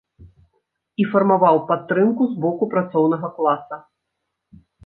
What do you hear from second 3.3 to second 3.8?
класа.